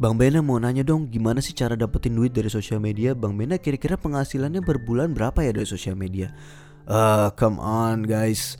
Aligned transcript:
Bang 0.00 0.16
Bena 0.16 0.40
mau 0.40 0.56
nanya 0.56 0.80
dong 0.80 1.12
gimana 1.12 1.44
sih 1.44 1.52
cara 1.52 1.76
dapetin 1.76 2.16
duit 2.16 2.32
dari 2.32 2.48
sosial 2.48 2.80
media? 2.80 3.12
Bang 3.12 3.36
Bena 3.36 3.60
kira-kira 3.60 4.00
penghasilannya 4.00 4.64
berbulan 4.64 5.12
berapa 5.12 5.44
ya 5.44 5.52
dari 5.52 5.68
sosial 5.68 5.92
media? 5.92 6.32
Uh, 6.88 7.28
come 7.36 7.60
on 7.60 8.08
guys. 8.08 8.56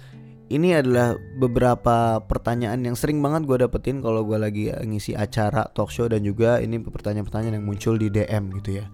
Ini 0.52 0.84
adalah 0.84 1.16
beberapa 1.40 2.20
pertanyaan 2.28 2.84
yang 2.84 2.92
sering 2.92 3.24
banget 3.24 3.48
gue 3.48 3.56
dapetin 3.56 4.04
kalau 4.04 4.20
gue 4.28 4.36
lagi 4.36 4.68
ngisi 4.68 5.16
acara 5.16 5.64
talk 5.72 5.88
show 5.88 6.04
dan 6.12 6.28
juga 6.28 6.60
ini 6.60 6.76
pertanyaan-pertanyaan 6.76 7.56
yang 7.56 7.64
muncul 7.64 7.96
di 7.96 8.12
DM 8.12 8.60
gitu 8.60 8.84
ya. 8.84 8.92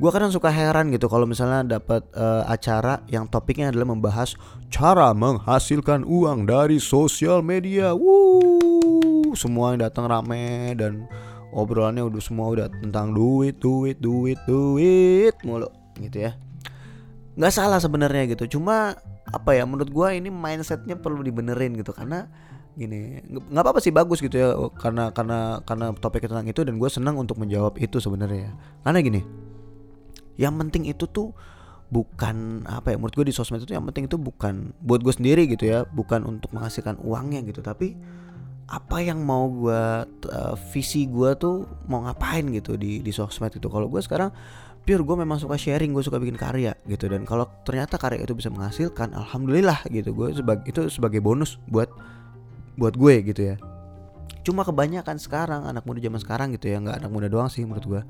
Gue 0.00 0.08
kadang 0.08 0.32
suka 0.32 0.48
heran 0.48 0.88
gitu 0.96 1.12
kalau 1.12 1.28
misalnya 1.28 1.76
dapat 1.76 2.08
uh, 2.16 2.48
acara 2.48 3.04
yang 3.12 3.28
topiknya 3.28 3.68
adalah 3.68 3.92
membahas 3.92 4.32
cara 4.72 5.12
menghasilkan 5.12 6.08
uang 6.08 6.48
dari 6.48 6.80
sosial 6.80 7.44
media. 7.44 7.92
Wuh, 7.92 9.36
semua 9.36 9.76
yang 9.76 9.84
datang 9.84 10.08
rame 10.08 10.72
dan 10.80 11.04
obrolannya 11.52 12.02
udah 12.02 12.22
semua 12.24 12.48
udah 12.48 12.66
tentang 12.80 13.12
duit, 13.12 13.60
duit, 13.60 14.00
duit, 14.00 14.40
duit 14.48 15.34
mulu 15.44 15.68
gitu 16.00 16.28
ya. 16.28 16.32
Nggak 17.36 17.52
salah 17.52 17.78
sebenarnya 17.78 18.32
gitu. 18.32 18.58
Cuma 18.58 18.96
apa 19.28 19.56
ya 19.56 19.64
menurut 19.64 19.88
gue 19.88 20.08
ini 20.18 20.28
mindsetnya 20.28 20.98
perlu 20.98 21.24
dibenerin 21.24 21.72
gitu 21.78 21.94
karena 21.94 22.28
gini 22.72 23.20
nggak 23.28 23.62
apa-apa 23.64 23.80
sih 23.84 23.92
bagus 23.92 24.24
gitu 24.24 24.32
ya 24.32 24.56
karena 24.80 25.12
karena 25.12 25.60
karena 25.64 25.92
topiknya 25.92 26.36
tentang 26.36 26.48
itu 26.48 26.60
dan 26.64 26.80
gue 26.80 26.88
senang 26.88 27.20
untuk 27.20 27.36
menjawab 27.36 27.76
itu 27.76 28.00
sebenarnya 28.00 28.56
karena 28.80 28.98
gini 29.04 29.20
yang 30.40 30.56
penting 30.56 30.88
itu 30.88 31.04
tuh 31.04 31.36
bukan 31.92 32.64
apa 32.64 32.92
ya 32.92 32.96
menurut 32.96 33.12
gue 33.12 33.28
di 33.28 33.34
sosmed 33.36 33.60
itu 33.60 33.76
yang 33.76 33.84
penting 33.84 34.08
itu 34.08 34.16
bukan 34.16 34.72
buat 34.80 35.04
gue 35.04 35.12
sendiri 35.12 35.44
gitu 35.52 35.68
ya 35.68 35.84
bukan 35.84 36.24
untuk 36.24 36.56
menghasilkan 36.56 36.96
uangnya 37.04 37.44
gitu 37.44 37.60
tapi 37.60 37.92
apa 38.68 39.02
yang 39.02 39.20
mau 39.22 39.50
gue 39.50 39.82
uh, 40.30 40.54
visi 40.70 41.04
gue 41.10 41.34
tuh 41.36 41.66
mau 41.90 42.04
ngapain 42.06 42.46
gitu 42.50 42.78
di 42.78 43.02
di 43.02 43.12
sosmed 43.12 43.52
itu. 43.52 43.66
Kalau 43.66 43.86
gue 43.90 44.00
sekarang 44.00 44.30
pure 44.82 45.02
gue 45.06 45.16
memang 45.22 45.38
suka 45.38 45.54
sharing 45.54 45.94
gue 45.94 46.04
suka 46.04 46.18
bikin 46.22 46.38
karya 46.38 46.72
gitu. 46.86 47.10
Dan 47.10 47.28
kalau 47.28 47.46
ternyata 47.66 47.98
karya 47.98 48.22
itu 48.22 48.32
bisa 48.32 48.48
menghasilkan 48.48 49.12
alhamdulillah 49.12 49.82
gitu. 49.90 50.14
Gue 50.14 50.32
sebagai 50.32 50.64
itu 50.68 50.80
sebagai 50.88 51.20
bonus 51.20 51.58
buat 51.68 51.90
buat 52.78 52.96
gue 52.96 53.14
gitu 53.34 53.54
ya. 53.54 53.56
Cuma 54.42 54.66
kebanyakan 54.66 55.22
sekarang 55.22 55.70
anak 55.70 55.86
muda 55.86 56.02
zaman 56.02 56.18
sekarang 56.18 56.48
gitu 56.56 56.66
ya 56.66 56.82
nggak 56.82 56.98
anak 56.98 57.10
muda 57.14 57.30
doang 57.30 57.46
sih 57.46 57.62
menurut 57.62 57.86
gue 57.86 58.02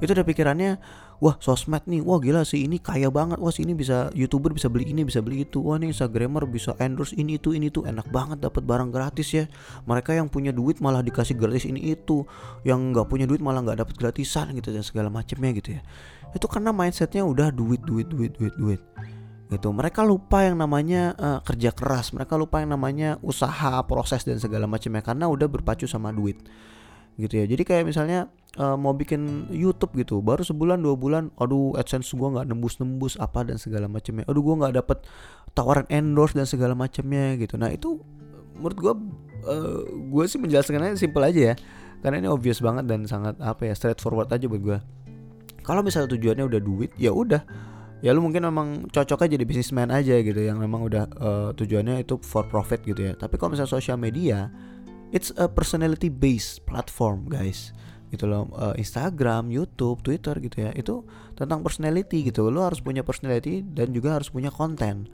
itu 0.00 0.12
udah 0.12 0.24
pikirannya 0.24 0.80
wah 1.22 1.36
sosmed 1.40 1.84
nih. 1.88 2.02
Wah 2.04 2.18
gila 2.20 2.42
sih 2.44 2.64
ini 2.64 2.80
kaya 2.80 3.08
banget. 3.08 3.40
Wah 3.40 3.52
ini 3.56 3.72
bisa 3.72 4.12
youtuber 4.12 4.52
bisa 4.52 4.68
beli 4.68 4.90
ini 4.90 5.02
bisa 5.06 5.20
beli 5.24 5.44
itu. 5.48 5.62
Wah 5.62 5.80
nih 5.80 5.92
instagramer 5.92 6.44
bisa 6.48 6.76
endorse 6.80 7.16
ini 7.16 7.40
itu 7.40 7.52
ini 7.56 7.72
tuh 7.72 7.88
enak 7.88 8.08
banget 8.12 8.42
dapat 8.42 8.62
barang 8.64 8.90
gratis 8.92 9.28
ya. 9.32 9.44
Mereka 9.88 10.16
yang 10.16 10.28
punya 10.28 10.50
duit 10.52 10.80
malah 10.82 11.00
dikasih 11.00 11.36
gratis 11.36 11.64
ini 11.64 11.92
itu. 11.92 12.24
Yang 12.66 12.78
nggak 12.92 13.06
punya 13.08 13.24
duit 13.24 13.40
malah 13.40 13.64
nggak 13.64 13.86
dapat 13.86 13.94
gratisan 13.96 14.52
gitu 14.56 14.72
dan 14.72 14.84
segala 14.84 15.08
macamnya 15.08 15.50
gitu 15.56 15.76
ya. 15.76 15.80
Itu 16.36 16.46
karena 16.50 16.74
mindsetnya 16.74 17.24
udah 17.24 17.48
duit 17.54 17.80
duit 17.84 18.08
duit 18.10 18.32
duit 18.36 18.54
duit. 18.56 18.82
Gitu. 19.46 19.68
Mereka 19.70 20.02
lupa 20.02 20.42
yang 20.42 20.58
namanya 20.58 21.14
uh, 21.14 21.38
kerja 21.40 21.70
keras. 21.70 22.10
Mereka 22.10 22.34
lupa 22.34 22.58
yang 22.60 22.74
namanya 22.74 23.14
usaha 23.22 23.78
proses 23.86 24.26
dan 24.26 24.42
segala 24.42 24.66
macamnya 24.66 25.06
karena 25.06 25.30
udah 25.30 25.46
berpacu 25.46 25.86
sama 25.86 26.10
duit 26.10 26.42
gitu 27.16 27.34
ya. 27.40 27.44
Jadi 27.48 27.62
kayak 27.64 27.84
misalnya 27.88 28.28
uh, 28.60 28.76
mau 28.76 28.92
bikin 28.92 29.48
YouTube 29.52 29.96
gitu 29.96 30.20
baru 30.20 30.44
sebulan 30.44 30.80
dua 30.80 30.96
bulan 30.96 31.32
aduh 31.40 31.76
AdSense 31.76 32.12
gua 32.16 32.40
nggak 32.40 32.46
nembus 32.52 32.76
nembus 32.80 33.16
apa 33.16 33.44
dan 33.44 33.56
segala 33.56 33.88
macamnya. 33.88 34.24
Aduh 34.28 34.44
gua 34.44 34.54
nggak 34.64 34.74
dapet 34.84 34.98
tawaran 35.56 35.88
endorse 35.88 36.36
dan 36.36 36.44
segala 36.44 36.76
macamnya 36.76 37.36
gitu. 37.40 37.56
Nah 37.56 37.72
itu 37.72 38.00
menurut 38.56 38.76
gua 38.76 38.94
uh, 39.48 39.80
gue 39.86 40.24
sih 40.28 40.40
menjelaskannya 40.40 40.96
simple 41.00 41.24
aja 41.24 41.52
ya. 41.52 41.54
Karena 42.04 42.20
ini 42.20 42.28
obvious 42.28 42.60
banget 42.60 42.84
dan 42.86 43.08
sangat 43.08 43.40
apa 43.40 43.66
ya 43.66 43.74
straightforward 43.74 44.28
aja 44.28 44.44
buat 44.46 44.62
gua. 44.62 44.78
Kalau 45.64 45.82
misalnya 45.82 46.12
tujuannya 46.14 46.44
udah 46.46 46.60
duit 46.60 46.92
ya 47.00 47.10
udah. 47.10 47.42
Ya 48.04 48.12
lu 48.12 48.20
mungkin 48.20 48.44
memang 48.44 48.92
cocok 48.92 49.24
aja 49.24 49.40
jadi 49.40 49.48
bisnismen 49.48 49.88
aja 49.88 50.20
gitu 50.20 50.36
yang 50.36 50.60
memang 50.60 50.84
udah 50.84 51.04
uh, 51.16 51.50
tujuannya 51.56 52.04
itu 52.04 52.20
for 52.20 52.44
profit 52.46 52.84
gitu 52.84 53.00
ya. 53.00 53.16
Tapi 53.16 53.40
kalau 53.40 53.56
misalnya 53.56 53.72
sosial 53.72 53.96
media 53.96 54.52
it's 55.16 55.32
a 55.40 55.48
personality 55.48 56.12
based 56.12 56.68
platform 56.68 57.24
guys. 57.32 57.72
Gitu 58.12 58.28
loh. 58.28 58.52
Uh, 58.52 58.76
Instagram, 58.76 59.48
YouTube, 59.48 60.04
Twitter 60.04 60.36
gitu 60.44 60.68
ya. 60.68 60.70
Itu 60.76 61.08
tentang 61.32 61.64
personality 61.64 62.28
gitu. 62.28 62.52
Lo 62.52 62.68
harus 62.68 62.84
punya 62.84 63.00
personality 63.00 63.64
dan 63.64 63.96
juga 63.96 64.20
harus 64.20 64.28
punya 64.28 64.52
konten 64.52 65.08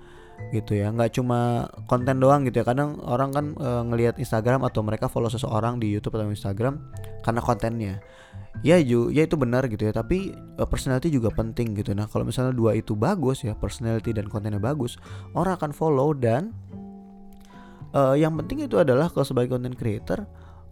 gitu 0.51 0.75
ya. 0.75 0.91
Nggak 0.91 1.23
cuma 1.23 1.71
konten 1.87 2.19
doang 2.19 2.43
gitu 2.43 2.61
ya. 2.61 2.67
Kadang 2.67 2.99
orang 3.07 3.31
kan 3.31 3.47
uh, 3.62 3.87
ngelihat 3.87 4.19
Instagram 4.19 4.67
atau 4.67 4.83
mereka 4.83 5.07
follow 5.07 5.31
seseorang 5.31 5.79
di 5.79 5.95
YouTube 5.95 6.19
atau 6.19 6.27
Instagram 6.27 6.83
karena 7.23 7.41
kontennya. 7.41 7.95
Ya 8.61 8.77
ju 8.85 9.09
ya 9.09 9.25
itu 9.25 9.39
benar 9.39 9.65
gitu 9.71 9.87
ya. 9.87 9.95
Tapi 9.95 10.35
uh, 10.59 10.67
personality 10.67 11.09
juga 11.09 11.31
penting 11.31 11.79
gitu. 11.79 11.95
Nah 11.95 12.11
kalau 12.11 12.27
misalnya 12.27 12.53
dua 12.53 12.75
itu 12.75 12.99
bagus 12.99 13.47
ya 13.47 13.55
personality 13.55 14.11
dan 14.12 14.27
kontennya 14.27 14.61
bagus 14.61 14.99
orang 15.33 15.57
akan 15.57 15.71
follow 15.73 16.12
dan 16.12 16.53
uh, 17.93 18.17
yang 18.17 18.35
penting 18.41 18.67
itu 18.67 18.77
adalah 18.81 19.09
kalau 19.13 19.25
sebagai 19.25 19.57
content 19.57 19.77
creator 19.77 20.25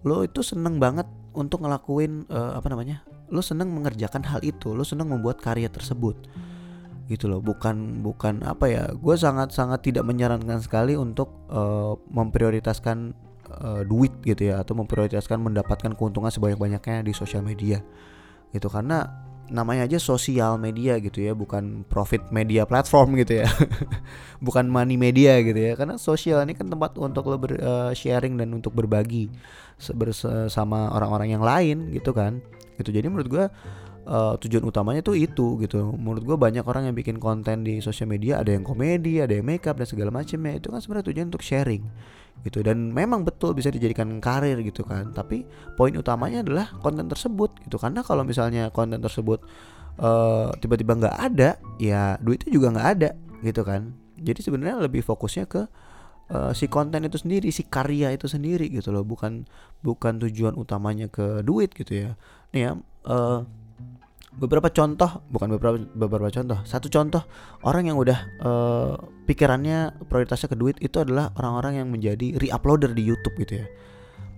lo 0.05 0.25
itu 0.25 0.41
seneng 0.41 0.81
banget 0.81 1.05
untuk 1.37 1.63
ngelakuin 1.63 2.25
uh, 2.33 2.57
apa 2.57 2.73
namanya 2.73 3.05
lo 3.31 3.45
seneng 3.45 3.71
mengerjakan 3.71 4.27
hal 4.27 4.41
itu 4.43 4.75
lo 4.75 4.83
seneng 4.83 5.13
membuat 5.13 5.39
karya 5.39 5.71
tersebut. 5.71 6.17
Gitu 7.07 7.27
loh 7.27 7.43
bukan 7.43 8.03
bukan 8.03 8.43
apa 8.47 8.67
ya 8.71 8.85
gue 8.95 9.15
sangat 9.19 9.55
sangat 9.55 9.83
tidak 9.87 10.07
menyarankan 10.07 10.63
sekali 10.63 10.95
untuk 10.95 11.47
uh, 11.51 11.95
memprioritaskan 12.11 13.15
uh, 13.51 13.83
duit 13.87 14.15
gitu 14.23 14.51
ya 14.51 14.63
atau 14.63 14.79
memprioritaskan 14.79 15.39
mendapatkan 15.43 15.95
keuntungan 15.95 16.31
sebanyak 16.31 16.59
banyaknya 16.59 17.07
di 17.07 17.13
sosial 17.15 17.43
media. 17.47 17.83
Gitu 18.51 18.67
karena 18.67 19.30
namanya 19.51 19.91
aja 19.91 19.99
sosial 19.99 20.57
media 20.57 20.97
gitu 21.03 21.21
ya 21.21 21.35
bukan 21.35 21.83
profit 21.85 22.31
media 22.31 22.65
platform 22.65 23.15
gitu 23.23 23.45
ya. 23.45 23.49
Bukan 24.41 24.71
money 24.71 24.97
media 24.97 25.37
gitu 25.45 25.59
ya 25.59 25.77
karena 25.77 26.01
sosial 26.01 26.41
ini 26.47 26.57
kan 26.57 26.71
tempat 26.71 26.97
untuk 26.97 27.29
lo 27.29 27.37
ber, 27.37 27.59
uh, 27.61 27.93
sharing 27.93 28.39
dan 28.41 28.55
untuk 28.57 28.73
berbagi 28.73 29.29
bersama 29.93 30.93
orang-orang 30.95 31.35
yang 31.37 31.45
lain 31.45 31.93
gitu 31.93 32.17
kan 32.17 32.41
gitu. 32.81 32.89
Jadi 32.95 33.07
menurut 33.13 33.29
gue 33.29 33.45
uh, 34.09 34.35
tujuan 34.41 34.65
utamanya 34.65 35.05
tuh 35.05 35.19
itu 35.19 35.61
gitu. 35.61 35.93
Menurut 35.93 36.25
gue 36.25 36.37
banyak 36.39 36.65
orang 36.65 36.89
yang 36.89 36.97
bikin 36.97 37.21
konten 37.21 37.67
di 37.67 37.83
sosial 37.85 38.09
media 38.09 38.41
ada 38.41 38.55
yang 38.55 38.65
komedi 38.65 39.21
ada 39.21 39.37
yang 39.37 39.45
makeup 39.45 39.77
dan 39.77 39.85
segala 39.85 40.09
macamnya. 40.15 40.57
Itu 40.57 40.73
kan 40.73 40.81
sebenarnya 40.81 41.13
tujuan 41.13 41.27
untuk 41.29 41.45
sharing 41.45 41.85
gitu. 42.47 42.65
Dan 42.65 42.93
memang 42.93 43.25
betul 43.25 43.53
bisa 43.53 43.69
dijadikan 43.69 44.21
karir 44.23 44.61
gitu 44.65 44.85
kan. 44.87 45.13
Tapi 45.13 45.45
poin 45.77 45.93
utamanya 45.97 46.45
adalah 46.45 46.67
konten 46.81 47.07
tersebut 47.07 47.51
gitu. 47.67 47.77
Karena 47.77 48.01
kalau 48.05 48.23
misalnya 48.25 48.69
konten 48.73 49.01
tersebut 49.01 49.43
uh, 50.01 50.53
tiba-tiba 50.59 50.97
nggak 50.97 51.17
ada 51.17 51.61
ya 51.77 52.17
duitnya 52.21 52.51
juga 52.51 52.67
nggak 52.77 52.89
ada 52.99 53.11
gitu 53.45 53.63
kan. 53.65 53.93
Jadi 54.21 54.41
sebenarnya 54.45 54.77
lebih 54.85 55.01
fokusnya 55.01 55.45
ke 55.49 55.63
uh, 56.33 56.53
si 56.53 56.69
konten 56.69 57.05
itu 57.05 57.17
sendiri 57.17 57.49
si 57.49 57.65
karya 57.65 58.13
itu 58.13 58.29
sendiri 58.29 58.69
gitu 58.69 58.93
loh. 58.93 59.05
Bukan 59.05 59.49
bukan 59.81 60.21
tujuan 60.29 60.57
utamanya 60.57 61.09
ke 61.09 61.41
duit 61.41 61.73
gitu 61.73 62.09
ya. 62.09 62.11
Nih 62.53 62.69
ya 62.69 62.71
uh, 63.09 63.45
beberapa 64.31 64.71
contoh 64.71 65.27
bukan 65.27 65.59
beberapa 65.59 65.77
beberapa 65.95 66.31
contoh. 66.31 66.59
Satu 66.63 66.87
contoh 66.87 67.23
orang 67.67 67.91
yang 67.91 67.99
udah 67.99 68.19
uh, 68.43 68.93
pikirannya 69.27 70.07
prioritasnya 70.07 70.49
ke 70.51 70.57
duit 70.57 70.77
itu 70.79 71.03
adalah 71.03 71.35
orang-orang 71.35 71.83
yang 71.83 71.89
menjadi 71.91 72.39
reuploader 72.39 72.95
di 72.95 73.03
YouTube 73.03 73.35
gitu 73.43 73.65
ya. 73.65 73.67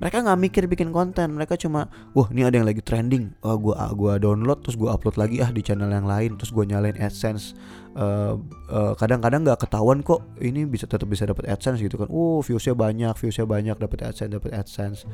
Mereka 0.03 0.27
nggak 0.27 0.41
mikir 0.43 0.63
bikin 0.67 0.91
konten 0.91 1.39
mereka 1.39 1.55
cuma 1.55 1.87
wah 2.11 2.27
ini 2.35 2.43
ada 2.43 2.59
yang 2.59 2.67
lagi 2.67 2.83
trending. 2.83 3.39
Oh, 3.47 3.55
gua 3.55 3.87
gua 3.95 4.19
download 4.19 4.67
terus 4.67 4.75
gua 4.75 4.99
upload 4.99 5.15
lagi 5.15 5.39
ah 5.39 5.55
di 5.55 5.63
channel 5.63 5.93
yang 5.93 6.09
lain. 6.09 6.35
Terus 6.41 6.51
gua 6.51 6.67
nyalain 6.67 6.99
adsense. 6.99 7.55
Uh, 7.93 8.41
uh, 8.73 8.97
kadang-kadang 8.99 9.45
nggak 9.47 9.63
ketahuan 9.63 10.01
kok 10.01 10.25
ini 10.41 10.65
bisa 10.67 10.89
tetap 10.89 11.07
bisa 11.07 11.29
dapat 11.29 11.47
adsense 11.47 11.79
gitu 11.79 12.01
kan. 12.01 12.11
Oh 12.11 12.43
viewsnya 12.43 12.75
banyak 12.75 13.15
viewsnya 13.15 13.47
banyak 13.47 13.77
dapat 13.79 14.11
adsense 14.11 14.33
dapat 14.33 14.51
adsense 14.57 15.07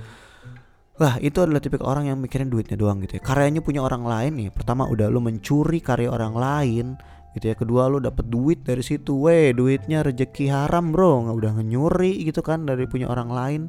Wah 0.98 1.14
itu 1.22 1.38
adalah 1.38 1.62
tipe 1.62 1.78
orang 1.78 2.10
yang 2.10 2.18
mikirin 2.18 2.50
duitnya 2.50 2.74
doang 2.74 2.98
gitu 3.06 3.18
ya. 3.18 3.22
Karyanya 3.22 3.62
punya 3.62 3.86
orang 3.86 4.02
lain 4.02 4.32
nih. 4.34 4.48
Pertama 4.50 4.82
udah 4.90 5.06
lu 5.06 5.22
mencuri 5.22 5.78
karya 5.78 6.10
orang 6.10 6.34
lain 6.34 6.98
gitu 7.38 7.44
ya. 7.46 7.54
Kedua 7.54 7.86
lu 7.86 8.02
dapet 8.02 8.26
duit 8.26 8.66
dari 8.66 8.82
situ. 8.82 9.14
Weh 9.14 9.54
duitnya 9.54 10.02
rejeki 10.02 10.50
haram 10.50 10.90
bro. 10.90 11.30
Nggak 11.30 11.36
Udah 11.38 11.52
nyuri 11.62 12.26
gitu 12.26 12.42
kan 12.42 12.66
dari 12.66 12.90
punya 12.90 13.06
orang 13.06 13.30
lain. 13.30 13.62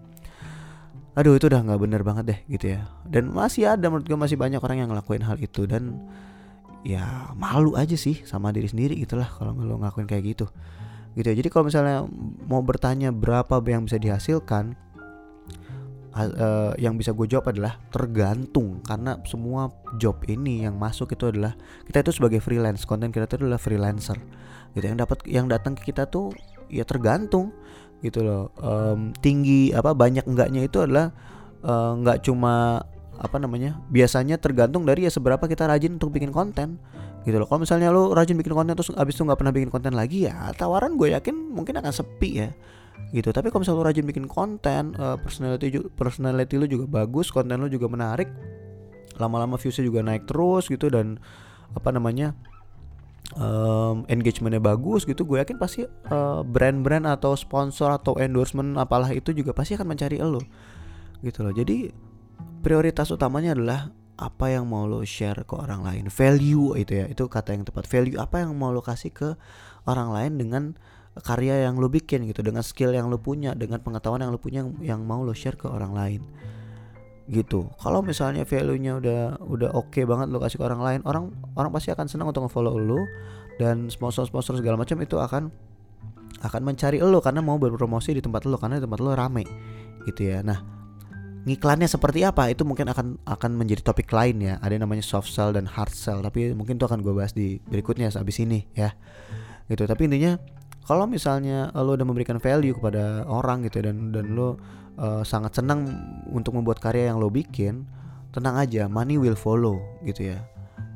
Aduh 1.13 1.37
itu 1.37 1.45
udah 1.53 1.61
nggak 1.61 1.77
bener 1.77 2.01
banget 2.01 2.23
deh 2.33 2.39
gitu 2.49 2.65
ya. 2.73 2.89
Dan 3.05 3.29
masih 3.29 3.77
ada 3.77 3.93
menurut 3.93 4.09
gue 4.09 4.17
masih 4.17 4.33
banyak 4.33 4.61
orang 4.65 4.77
yang 4.81 4.89
ngelakuin 4.89 5.21
hal 5.21 5.37
itu. 5.37 5.69
Dan 5.69 6.01
ya 6.81 7.29
malu 7.37 7.77
aja 7.77 7.93
sih 7.93 8.25
sama 8.25 8.49
diri 8.49 8.71
sendiri 8.71 8.95
gitulah 8.97 9.29
Kalau 9.29 9.53
lo 9.53 9.77
ngelakuin 9.77 10.09
kayak 10.09 10.33
gitu. 10.33 10.49
Gitu 11.13 11.29
ya. 11.29 11.35
Jadi 11.37 11.49
kalau 11.53 11.69
misalnya 11.69 12.09
mau 12.49 12.65
bertanya 12.65 13.13
berapa 13.13 13.61
yang 13.69 13.85
bisa 13.85 14.01
dihasilkan 14.01 14.88
uh, 16.27 16.71
yang 16.75 16.99
bisa 16.99 17.15
gue 17.15 17.27
jawab 17.29 17.55
adalah 17.55 17.79
tergantung. 17.93 18.83
Karena 18.83 19.15
semua 19.23 19.71
job 19.95 20.19
ini 20.27 20.67
yang 20.67 20.75
masuk 20.75 21.15
itu 21.15 21.29
adalah 21.31 21.55
kita 21.87 22.03
itu 22.03 22.11
sebagai 22.19 22.43
freelance 22.43 22.83
konten 22.83 23.13
kita 23.13 23.29
itu 23.29 23.45
adalah 23.45 23.61
freelancer. 23.61 24.17
Gitu 24.75 24.85
yang 24.85 24.99
dapat 24.99 25.17
yang 25.29 25.45
datang 25.47 25.73
ke 25.77 25.93
kita 25.93 26.09
tuh 26.09 26.35
ya 26.67 26.83
tergantung. 26.83 27.55
Gitu 27.99 28.23
loh 28.23 28.51
um, 28.63 29.11
tinggi 29.19 29.75
apa 29.75 29.91
banyak 29.91 30.23
enggaknya 30.23 30.67
itu 30.67 30.79
adalah 30.83 31.11
uh, 31.63 31.95
nggak 31.99 32.23
cuma 32.23 32.83
apa 33.19 33.35
namanya 33.35 33.75
biasanya 33.91 34.39
tergantung 34.39 34.87
dari 34.87 35.03
ya 35.03 35.11
seberapa 35.11 35.43
kita 35.43 35.67
rajin 35.67 35.99
untuk 35.99 36.11
bikin 36.15 36.31
konten. 36.31 36.79
Gitu 37.27 37.35
loh 37.35 37.45
kalau 37.45 37.67
misalnya 37.67 37.91
lo 37.91 38.15
rajin 38.15 38.39
bikin 38.39 38.55
konten 38.55 38.73
terus 38.73 38.95
abis 38.95 39.19
itu 39.19 39.27
nggak 39.27 39.39
pernah 39.39 39.51
bikin 39.51 39.69
konten 39.69 39.91
lagi 39.91 40.31
ya 40.31 40.55
tawaran 40.55 40.95
gue 40.95 41.11
yakin 41.11 41.35
mungkin 41.51 41.75
akan 41.83 41.91
sepi 41.91 42.31
ya 42.39 42.49
gitu. 43.09 43.29
Tapi 43.33 43.49
kalau 43.49 43.65
misalnya 43.65 43.81
lo 43.81 43.85
rajin 43.89 44.05
bikin 44.05 44.25
konten 44.29 44.93
uh, 44.97 45.17
personality 45.17 45.81
personality 45.97 46.55
lo 46.61 46.65
juga 46.69 46.85
bagus 46.85 47.33
konten 47.33 47.57
lo 47.57 47.69
juga 47.69 47.89
menarik 47.89 48.29
lama-lama 49.19 49.59
viewsnya 49.59 49.83
juga 49.83 49.99
naik 49.99 50.29
terus 50.29 50.71
gitu 50.71 50.87
dan 50.87 51.19
apa 51.75 51.91
namanya 51.91 52.33
um, 53.35 54.07
engagementnya 54.07 54.63
bagus 54.63 55.03
gitu 55.03 55.27
gue 55.27 55.37
yakin 55.43 55.59
pasti 55.59 55.85
uh, 55.85 56.41
brand-brand 56.41 57.05
atau 57.05 57.35
sponsor 57.35 57.91
atau 57.93 58.15
endorsement 58.17 58.79
apalah 58.79 59.11
itu 59.11 59.35
juga 59.35 59.51
pasti 59.51 59.75
akan 59.75 59.87
mencari 59.93 60.17
lo 60.23 60.41
gitu 61.19 61.43
loh. 61.43 61.51
Jadi 61.51 61.91
prioritas 62.63 63.11
utamanya 63.11 63.53
adalah 63.53 63.91
apa 64.19 64.51
yang 64.51 64.67
mau 64.67 64.83
lo 64.87 65.03
share 65.03 65.47
ke 65.47 65.55
orang 65.55 65.83
lain. 65.83 66.05
Value 66.11 66.75
itu 66.79 66.91
ya 67.03 67.05
itu 67.07 67.23
kata 67.27 67.55
yang 67.55 67.63
tepat. 67.67 67.87
Value 67.87 68.19
apa 68.19 68.43
yang 68.43 68.55
mau 68.55 68.71
lo 68.71 68.79
kasih 68.79 69.11
ke 69.11 69.35
orang 69.87 70.09
lain 70.11 70.31
dengan 70.39 70.63
karya 71.17 71.67
yang 71.67 71.81
lo 71.81 71.89
bikin 71.91 72.29
gitu 72.29 72.45
dengan 72.45 72.63
skill 72.63 72.93
yang 72.93 73.09
lo 73.09 73.19
punya 73.19 73.57
dengan 73.57 73.81
pengetahuan 73.81 74.23
yang 74.23 74.31
lo 74.31 74.39
punya 74.39 74.63
yang, 74.79 75.03
mau 75.03 75.25
lo 75.25 75.33
share 75.35 75.57
ke 75.57 75.67
orang 75.67 75.91
lain. 75.91 76.21
Gitu. 77.29 77.69
Kalau 77.77 78.01
misalnya 78.01 78.45
value-nya 78.45 78.97
udah 78.97 79.21
udah 79.45 79.69
oke 79.77 79.93
okay 79.93 80.03
banget 80.07 80.33
lo 80.33 80.41
kasih 80.41 80.57
ke 80.57 80.65
orang 80.65 80.81
lain 80.81 80.99
orang 81.05 81.29
orang 81.53 81.69
pasti 81.69 81.93
akan 81.93 82.09
senang 82.09 82.33
untuk 82.33 82.49
nge-follow 82.49 82.73
lo 82.77 83.05
dan 83.61 83.91
sponsor-sponsor 83.91 84.57
segala 84.57 84.81
macam 84.81 84.97
itu 85.03 85.19
akan 85.19 85.53
akan 86.39 86.61
mencari 86.63 87.03
lo 87.03 87.19
karena 87.19 87.43
mau 87.43 87.59
berpromosi 87.59 88.15
di 88.15 88.21
tempat 88.23 88.47
lo 88.47 88.57
karena 88.57 88.79
di 88.79 88.83
tempat 88.87 88.99
lo 89.03 89.13
rame. 89.13 89.45
Gitu 90.07 90.29
ya. 90.29 90.41
Nah 90.41 90.79
ngiklannya 91.39 91.87
seperti 91.87 92.27
apa 92.27 92.51
itu 92.51 92.67
mungkin 92.67 92.91
akan 92.91 93.23
akan 93.23 93.51
menjadi 93.59 93.83
topik 93.85 94.09
lain 94.09 94.39
ya. 94.39 94.55
Ada 94.63 94.79
yang 94.79 94.83
namanya 94.89 95.03
soft 95.05 95.29
sell 95.29 95.51
dan 95.51 95.67
hard 95.67 95.93
sell 95.93 96.23
tapi 96.23 96.55
mungkin 96.55 96.79
itu 96.79 96.85
akan 96.87 97.03
gue 97.03 97.13
bahas 97.13 97.35
di 97.35 97.59
berikutnya 97.67 98.09
habis 98.09 98.39
ini 98.41 98.65
ya. 98.73 98.95
Gitu. 99.69 99.85
Tapi 99.85 100.09
intinya 100.09 100.39
kalau 100.89 101.05
misalnya 101.05 101.69
lo 101.77 101.93
udah 101.93 102.01
memberikan 102.01 102.41
value 102.41 102.73
kepada 102.73 103.21
orang 103.29 103.61
gitu 103.69 103.85
dan 103.85 104.09
dan 104.09 104.33
lo 104.33 104.57
uh, 104.97 105.21
sangat 105.21 105.61
senang 105.61 105.85
untuk 106.33 106.57
membuat 106.57 106.81
karya 106.81 107.13
yang 107.13 107.21
lo 107.21 107.29
bikin, 107.29 107.85
tenang 108.33 108.57
aja, 108.57 108.89
money 108.89 109.21
will 109.21 109.37
follow 109.37 109.77
gitu 110.01 110.33
ya. 110.33 110.41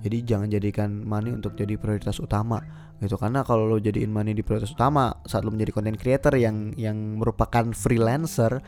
Jadi 0.01 0.25
jangan 0.25 0.49
jadikan 0.49 0.89
money 1.05 1.29
untuk 1.29 1.53
jadi 1.53 1.77
prioritas 1.77 2.17
utama 2.17 2.57
gitu. 2.97 3.21
Karena 3.21 3.45
kalau 3.45 3.69
lo 3.69 3.77
jadiin 3.77 4.09
money 4.09 4.33
di 4.33 4.41
prioritas 4.41 4.73
utama 4.73 5.13
saat 5.29 5.45
lo 5.45 5.53
menjadi 5.53 5.77
content 5.77 6.01
creator 6.01 6.33
yang 6.41 6.73
yang 6.73 6.97
merupakan 7.21 7.69
freelancer 7.77 8.65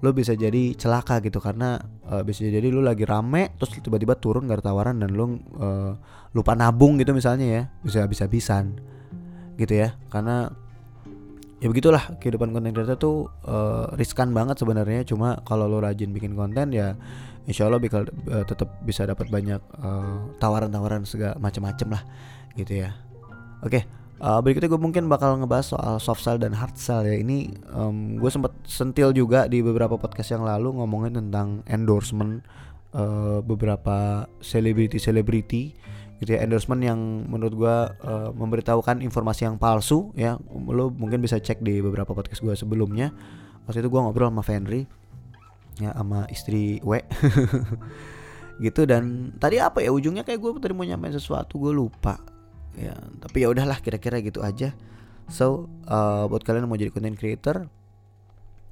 lo 0.00 0.14
bisa 0.14 0.38
jadi 0.38 0.78
celaka 0.78 1.18
gitu. 1.18 1.42
Karena 1.42 1.82
uh, 2.06 2.22
bisa 2.22 2.46
jadi 2.46 2.70
lo 2.70 2.78
lagi 2.78 3.02
rame 3.02 3.58
terus 3.58 3.74
tiba-tiba 3.74 4.14
turun 4.22 4.46
gak 4.46 4.62
ada 4.62 4.70
tawaran 4.70 5.02
dan 5.02 5.18
lo 5.18 5.26
uh, 5.26 5.98
lupa 6.30 6.54
nabung 6.54 6.94
gitu 7.02 7.10
misalnya 7.10 7.46
ya 7.50 7.62
bisa 7.82 8.06
habis-habisan 8.06 8.78
gitu 9.60 9.76
ya. 9.76 9.92
Karena 10.08 10.48
ya 11.60 11.68
begitulah 11.68 12.16
kehidupan 12.16 12.56
konten 12.56 12.72
creator 12.72 12.96
tuh 12.96 13.28
uh, 13.44 13.92
riskan 14.00 14.32
banget 14.32 14.56
sebenarnya. 14.56 15.04
Cuma 15.04 15.44
kalau 15.44 15.68
lo 15.68 15.84
rajin 15.84 16.10
bikin 16.16 16.32
konten 16.32 16.72
ya 16.72 16.96
insya 17.44 17.68
Allah 17.68 17.80
bakal 17.80 18.08
uh, 18.32 18.44
tetap 18.44 18.80
bisa 18.84 19.04
dapat 19.04 19.28
banyak 19.28 19.60
uh, 19.80 20.32
tawaran-tawaran 20.40 21.04
segala 21.04 21.36
macam-macam 21.36 22.00
lah 22.00 22.02
gitu 22.56 22.84
ya. 22.84 22.96
Oke 23.60 23.80
okay, 23.80 23.82
uh, 24.24 24.40
berikutnya 24.40 24.72
gue 24.72 24.80
mungkin 24.80 25.04
bakal 25.08 25.36
ngebahas 25.40 25.76
soal 25.76 25.94
soft 26.00 26.24
sell 26.24 26.40
dan 26.40 26.56
hard 26.56 26.76
sell 26.76 27.04
ya. 27.04 27.16
Ini 27.16 27.52
um, 27.72 28.16
gue 28.20 28.30
sempat 28.32 28.56
sentil 28.64 29.12
juga 29.12 29.48
di 29.48 29.60
beberapa 29.60 29.96
podcast 30.00 30.32
yang 30.32 30.44
lalu 30.44 30.80
ngomongin 30.80 31.20
tentang 31.20 31.60
endorsement 31.68 32.44
uh, 32.94 33.40
beberapa 33.42 34.28
selebriti 34.40 34.96
selebriti 35.00 35.62
gitu 36.20 36.36
ya 36.36 36.44
endorsement 36.44 36.84
yang 36.84 37.00
menurut 37.26 37.54
gue 37.56 37.76
uh, 38.04 38.30
memberitahukan 38.36 39.00
informasi 39.00 39.48
yang 39.48 39.56
palsu 39.56 40.12
ya. 40.12 40.36
Lo 40.52 40.92
mungkin 40.92 41.24
bisa 41.24 41.40
cek 41.40 41.64
di 41.64 41.80
beberapa 41.80 42.12
podcast 42.12 42.44
gue 42.44 42.52
sebelumnya. 42.52 43.08
Waktu 43.64 43.80
itu 43.80 43.88
gue 43.88 44.00
ngobrol 44.00 44.28
sama 44.28 44.44
Fenry 44.44 44.84
ya 45.80 45.96
sama 45.96 46.28
istri 46.28 46.78
W. 46.84 47.00
Gitu 48.64 48.84
dan 48.84 49.32
tadi 49.40 49.56
apa 49.56 49.80
ya 49.80 49.88
ujungnya 49.88 50.20
kayak 50.20 50.36
gue 50.36 50.50
tadi 50.60 50.76
mau 50.76 50.84
nyampein 50.84 51.16
sesuatu 51.16 51.56
gue 51.56 51.72
lupa. 51.72 52.20
Ya 52.76 52.92
tapi 53.24 53.40
ya 53.40 53.48
udahlah 53.48 53.80
kira-kira 53.80 54.20
gitu 54.20 54.44
aja. 54.44 54.76
So 55.32 55.72
uh, 55.88 56.28
buat 56.28 56.44
kalian 56.44 56.68
yang 56.68 56.70
mau 56.70 56.76
jadi 56.76 56.92
content 56.92 57.16
creator 57.16 57.72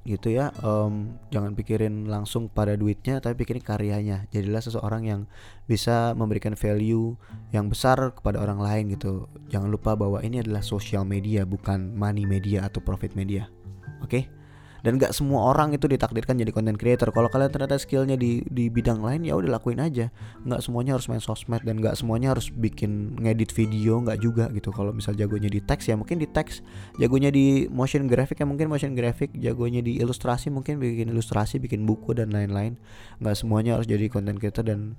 gitu 0.07 0.31
ya 0.31 0.49
um, 0.63 1.19
jangan 1.29 1.53
pikirin 1.53 2.07
langsung 2.07 2.47
pada 2.47 2.73
duitnya 2.79 3.19
tapi 3.19 3.43
pikirin 3.43 3.61
karyanya. 3.61 4.25
Jadilah 4.31 4.63
seseorang 4.63 5.03
yang 5.05 5.21
bisa 5.67 6.15
memberikan 6.15 6.55
value 6.55 7.19
yang 7.51 7.67
besar 7.67 8.15
kepada 8.15 8.39
orang 8.39 8.63
lain 8.63 8.95
gitu. 8.95 9.27
Jangan 9.51 9.69
lupa 9.69 9.93
bahwa 9.99 10.23
ini 10.23 10.39
adalah 10.39 10.63
social 10.63 11.03
media 11.03 11.43
bukan 11.43 11.93
money 11.93 12.23
media 12.23 12.65
atau 12.65 12.79
profit 12.79 13.13
media. 13.13 13.51
Oke? 13.99 14.23
okay? 14.23 14.38
Dan 14.81 14.95
gak 14.95 15.11
semua 15.11 15.51
orang 15.51 15.75
itu 15.75 15.85
ditakdirkan 15.85 16.39
jadi 16.39 16.51
content 16.55 16.79
creator. 16.79 17.11
Kalau 17.11 17.27
kalian 17.27 17.51
ternyata 17.51 17.75
skillnya 17.75 18.15
di 18.15 18.43
di 18.47 18.71
bidang 18.71 19.03
lain 19.03 19.27
ya 19.27 19.35
udah 19.35 19.59
lakuin 19.59 19.79
aja. 19.83 20.07
Nggak 20.47 20.61
semuanya 20.63 20.95
harus 20.95 21.07
main 21.11 21.23
sosmed 21.23 21.61
dan 21.67 21.83
nggak 21.83 21.99
semuanya 21.99 22.31
harus 22.31 22.47
bikin 22.53 23.19
ngedit 23.19 23.51
video 23.51 23.99
nggak 23.99 24.19
juga 24.23 24.45
gitu. 24.55 24.71
Kalau 24.71 24.95
misal 24.95 25.15
jagonya 25.15 25.51
di 25.51 25.59
teks 25.59 25.91
ya 25.91 25.95
mungkin 25.99 26.19
di 26.21 26.27
teks. 26.29 26.63
Jagonya 26.95 27.29
di 27.33 27.67
motion 27.67 28.07
graphic 28.07 28.39
ya 28.39 28.47
mungkin 28.47 28.71
motion 28.71 28.95
graphic. 28.95 29.35
Jagonya 29.35 29.83
di 29.83 29.99
ilustrasi 29.99 30.47
mungkin 30.53 30.79
bikin 30.79 31.11
ilustrasi 31.11 31.59
bikin 31.59 31.83
buku 31.83 32.15
dan 32.15 32.31
lain-lain. 32.31 32.79
Nggak 33.19 33.35
semuanya 33.35 33.75
harus 33.75 33.87
jadi 33.87 34.07
content 34.07 34.39
creator 34.39 34.63
dan 34.63 34.95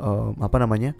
um, 0.00 0.32
apa 0.40 0.56
namanya 0.56 0.96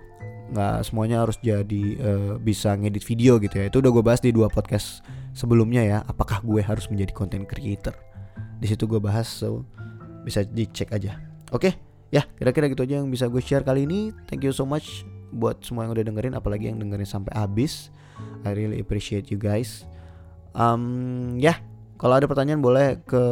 nggak 0.51 0.83
semuanya 0.83 1.23
harus 1.23 1.39
jadi 1.39 1.85
uh, 2.03 2.35
bisa 2.43 2.75
ngedit 2.75 3.07
video 3.07 3.41
gitu 3.41 3.57
ya. 3.57 3.73
Itu 3.73 3.81
udah 3.81 3.91
gue 3.95 4.05
bahas 4.05 4.21
di 4.21 4.35
dua 4.35 4.51
podcast 4.53 5.01
sebelumnya 5.33 5.81
ya. 5.87 5.99
Apakah 6.05 6.43
gue 6.45 6.61
harus 6.61 6.91
menjadi 6.91 7.15
content 7.15 7.47
creator 7.47 8.10
di 8.61 8.67
situ 8.69 8.85
gue 8.85 9.01
bahas 9.01 9.27
so 9.27 9.65
bisa 10.23 10.45
dicek 10.45 10.93
aja 10.93 11.17
oke 11.51 11.67
okay? 11.67 11.73
ya 12.13 12.29
kira-kira 12.37 12.69
gitu 12.69 12.85
aja 12.85 13.01
yang 13.01 13.09
bisa 13.09 13.27
gue 13.27 13.41
share 13.41 13.65
kali 13.65 13.89
ini 13.89 14.13
thank 14.29 14.45
you 14.45 14.53
so 14.53 14.69
much 14.69 15.09
buat 15.33 15.63
semua 15.65 15.89
yang 15.89 15.97
udah 15.97 16.05
dengerin 16.05 16.35
apalagi 16.37 16.69
yang 16.69 16.79
dengerin 16.79 17.09
sampai 17.09 17.33
habis 17.33 17.89
I 18.45 18.53
really 18.53 18.79
appreciate 18.85 19.33
you 19.33 19.41
guys 19.41 19.89
um, 20.53 21.35
ya 21.41 21.57
kalau 22.01 22.17
ada 22.17 22.25
pertanyaan 22.25 22.65
boleh 22.65 23.05
ke 23.05 23.23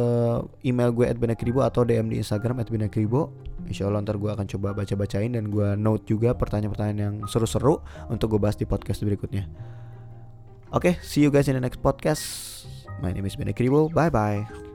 email 0.61 0.93
gue 0.93 1.09
@benakribo 1.17 1.65
atau 1.65 1.81
DM 1.81 2.13
di 2.13 2.21
Instagram 2.21 2.61
@benakribo. 2.61 3.33
Insya 3.65 3.89
Allah 3.89 4.05
ntar 4.05 4.21
gue 4.21 4.29
akan 4.29 4.45
coba 4.45 4.77
baca-bacain 4.77 5.33
dan 5.33 5.49
gue 5.49 5.73
note 5.73 6.05
juga 6.05 6.37
pertanyaan-pertanyaan 6.37 6.99
yang 7.01 7.15
seru-seru 7.25 7.81
untuk 8.13 8.37
gue 8.37 8.39
bahas 8.45 8.61
di 8.61 8.69
podcast 8.69 9.01
berikutnya. 9.01 9.49
Oke, 10.69 10.93
okay, 10.93 10.93
see 11.01 11.25
you 11.25 11.33
guys 11.33 11.49
in 11.49 11.57
the 11.57 11.63
next 11.65 11.81
podcast. 11.81 12.21
My 13.01 13.09
name 13.09 13.25
is 13.25 13.33
Benakribo. 13.33 13.89
Bye 13.89 14.13
bye. 14.13 14.68